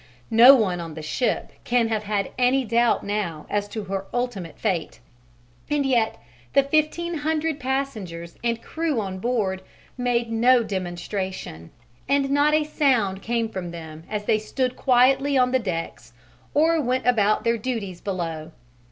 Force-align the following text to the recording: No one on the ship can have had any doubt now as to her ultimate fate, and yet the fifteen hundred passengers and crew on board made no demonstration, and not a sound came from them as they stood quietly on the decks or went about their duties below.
No 0.31 0.55
one 0.55 0.79
on 0.79 0.95
the 0.95 1.03
ship 1.03 1.51
can 1.63 1.89
have 1.89 2.05
had 2.05 2.31
any 2.35 2.65
doubt 2.65 3.03
now 3.05 3.45
as 3.51 3.67
to 3.67 3.83
her 3.83 4.07
ultimate 4.11 4.57
fate, 4.57 4.99
and 5.69 5.85
yet 5.85 6.17
the 6.53 6.63
fifteen 6.63 7.19
hundred 7.19 7.59
passengers 7.59 8.33
and 8.43 8.63
crew 8.63 8.99
on 8.99 9.19
board 9.19 9.61
made 9.99 10.31
no 10.31 10.63
demonstration, 10.63 11.69
and 12.09 12.31
not 12.31 12.55
a 12.55 12.63
sound 12.63 13.21
came 13.21 13.47
from 13.47 13.69
them 13.69 14.03
as 14.09 14.23
they 14.23 14.39
stood 14.39 14.75
quietly 14.75 15.37
on 15.37 15.51
the 15.51 15.59
decks 15.59 16.13
or 16.55 16.81
went 16.81 17.05
about 17.05 17.43
their 17.43 17.59
duties 17.59 18.01
below. 18.01 18.51